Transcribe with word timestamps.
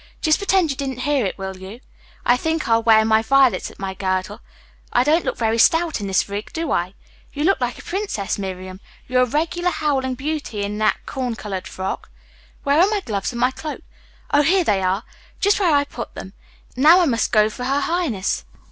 Just 0.19 0.39
pretend 0.39 0.71
you 0.71 0.75
didn't 0.75 1.01
hear 1.01 1.27
it, 1.27 1.37
will 1.37 1.57
you? 1.57 1.79
I 2.25 2.35
think 2.35 2.67
I'll 2.67 2.81
wear 2.81 3.05
my 3.05 3.21
violets 3.21 3.69
at 3.69 3.77
my 3.77 3.93
girdle. 3.93 4.41
I 4.91 5.03
don't 5.03 5.23
look 5.23 5.37
very 5.37 5.59
stout 5.59 6.01
in 6.01 6.07
this 6.07 6.27
rig, 6.27 6.51
do 6.53 6.71
I? 6.71 6.95
You 7.33 7.43
look 7.43 7.61
like 7.61 7.77
a 7.77 7.83
princess, 7.83 8.39
Miriam. 8.39 8.79
You're 9.07 9.21
a 9.21 9.25
regular 9.27 9.69
howling 9.69 10.15
beauty 10.15 10.63
in 10.63 10.79
that 10.79 11.05
corn 11.05 11.35
colored 11.35 11.67
frock. 11.67 12.09
Where 12.63 12.79
are 12.81 12.89
my 12.89 13.01
gloves 13.05 13.31
and 13.31 13.39
my 13.41 13.51
cloak? 13.51 13.81
Oh, 14.33 14.41
here 14.41 14.63
they 14.63 14.81
are, 14.81 15.03
just 15.39 15.59
where 15.59 15.71
I 15.75 15.83
put 15.83 16.15
them. 16.15 16.33
Now, 16.75 17.01
I 17.01 17.05
must 17.05 17.31
go 17.31 17.47
for 17.47 17.65
her 17.65 17.81
highness. 17.81 18.43